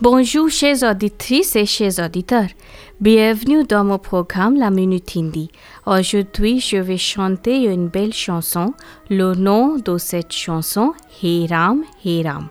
Bonjour 0.00 0.50
chers 0.50 0.82
auditrices 0.82 1.56
et 1.56 1.64
chers 1.64 1.98
auditeurs. 1.98 2.48
Bienvenue 3.00 3.64
dans 3.64 3.84
mon 3.84 3.98
programme 3.98 4.56
La 4.56 4.70
Minute 4.70 5.16
Hindi. 5.16 5.50
Aujourd'hui, 5.86 6.60
je 6.60 6.76
vais 6.76 6.98
chanter 6.98 7.64
une 7.64 7.88
belle 7.88 8.12
chanson. 8.12 8.74
Le 9.08 9.34
nom 9.34 9.76
de 9.76 9.96
cette 9.96 10.32
chanson, 10.32 10.92
Hey 11.22 11.46
Ram, 11.46 11.84
Hey 12.04 12.22
Ram. 12.22 12.48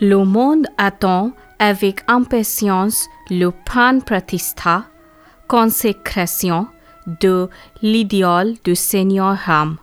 Le 0.00 0.24
monde 0.24 0.66
attend 0.78 1.32
avec 1.58 2.02
impatience 2.08 3.08
le 3.30 3.50
pan 3.50 3.98
pratistha, 4.00 4.84
consécration 5.48 6.68
de 7.06 7.48
l'idéal 7.82 8.54
du 8.64 8.76
Seigneur 8.76 9.36
Ram 9.36 9.78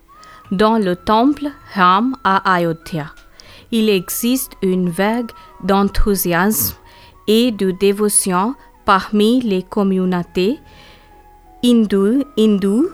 dans 0.52 0.77
le 0.77 0.95
temple 0.95 1.47
Ram 1.73 2.15
à 2.23 2.54
Ayodhya. 2.54 3.07
Il 3.71 3.89
existe 3.89 4.54
une 4.61 4.89
vague 4.89 5.32
d'enthousiasme 5.64 6.75
et 7.28 7.51
de 7.51 7.71
dévotion 7.71 8.56
parmi 8.86 9.42
les 9.42 9.61
communautés 9.61 10.59
hindoues, 11.64 12.89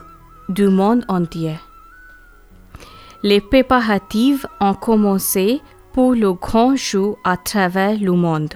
du 0.50 0.68
monde 0.68 1.06
entier. 1.08 1.56
Les 3.24 3.42
préparatifs 3.42 4.46
ont 4.60 4.74
commencé 4.74 5.62
pour 5.94 6.14
le 6.14 6.34
grand 6.34 6.76
jour 6.76 7.18
à 7.24 7.38
travers 7.38 7.98
le 7.98 8.12
monde. 8.12 8.54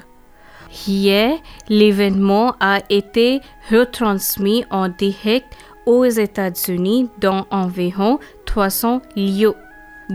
Hier, 0.87 1.39
l'événement 1.67 2.55
a 2.59 2.79
été 2.89 3.41
retransmis 3.71 4.65
en 4.69 4.89
direct 4.89 5.47
aux 5.89 6.05
États-Unis 6.05 7.09
dans 7.19 7.47
environ 7.49 8.19
300 8.45 9.01
lieux, 9.15 9.55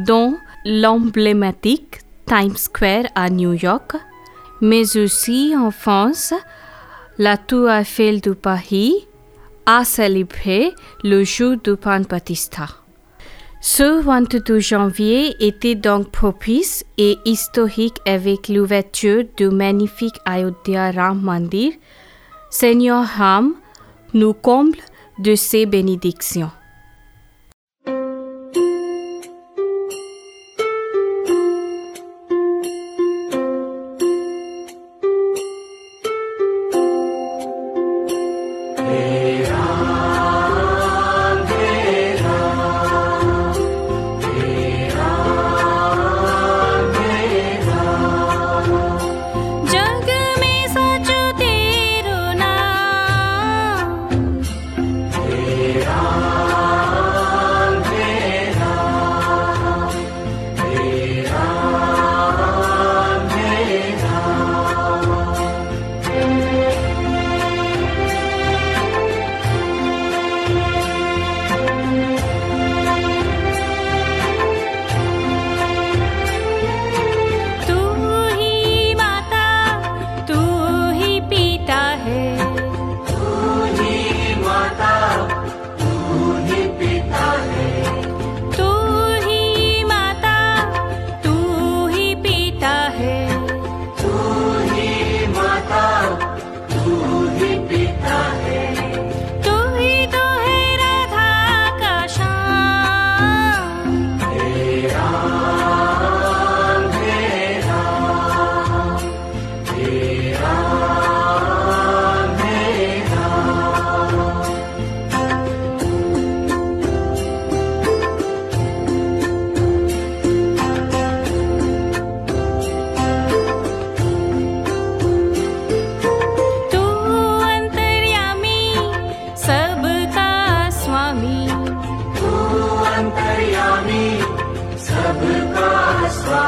dont 0.07 0.37
l'emblématique 0.65 1.99
Times 2.27 2.57
Square 2.57 3.07
à 3.17 3.29
New 3.29 3.55
York, 3.55 3.97
mais 4.61 4.97
aussi 4.97 5.53
en 5.57 5.73
France, 5.73 6.33
la 7.19 7.37
Tour 7.37 7.69
Eiffel 7.69 8.21
de 8.21 8.35
Paris 8.35 8.95
a 9.67 9.85
célébré 9.85 10.73
le 11.03 11.25
jour 11.25 11.57
du 11.57 11.75
Pan 11.77 12.03
Batista. 12.09 12.69
Ce 13.61 14.01
22 14.01 14.61
janvier 14.61 15.35
était 15.41 15.75
donc 15.75 16.13
propice 16.13 16.85
et 16.99 17.19
historique 17.25 17.99
avec 18.07 18.49
l'ouverture 18.49 19.25
du 19.37 19.49
magnifique 19.49 20.21
Ayodhya 20.25 20.93
Ram 20.93 21.21
Mandir. 21.21 21.73
Seigneur 22.51 23.05
Ram 23.05 23.55
nous 24.13 24.35
comble 24.35 24.79
de 25.19 25.35
ses 25.35 25.67
bénédictions. 25.67 26.51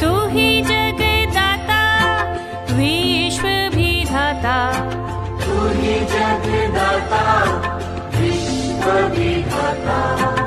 तू 0.00 0.28
ही 0.28 0.62
जगदाता 0.62 1.80
विश्व 2.72 3.48
भी 3.76 4.04
धाता। 4.04 4.56
तू 5.44 5.68
ही 5.68 5.94
जगदाता 6.12 7.24
विश्व 8.16 8.90
भी 9.16 9.42
धाता। 9.42 10.39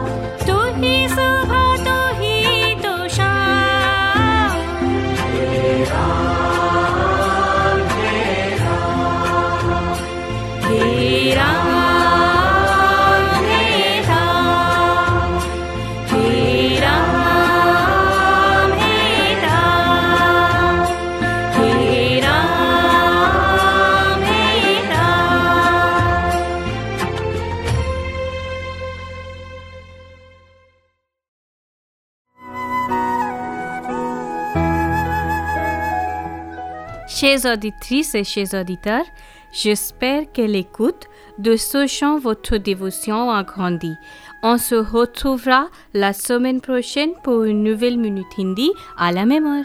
Chers 37.24 37.46
auditrices 37.46 38.16
et 38.16 38.26
chers 38.26 38.54
auditeurs, 38.54 39.06
j'espère 39.54 40.30
que 40.34 40.42
l'écoute 40.42 41.08
de 41.38 41.56
ce 41.56 41.88
chant 41.88 42.20
votre 42.20 42.58
dévotion 42.58 43.32
a 43.32 43.44
grandi. 43.44 43.94
On 44.44 44.58
se 44.58 44.76
retrouvera 44.76 45.70
la 45.94 46.12
semaine 46.12 46.60
prochaine 46.60 47.12
pour 47.24 47.46
une 47.46 47.64
nouvelle 47.64 47.98
Minute 47.98 48.28
Hindi 48.38 48.72
à 48.98 49.14
la 49.14 49.22
heure. 49.22 49.64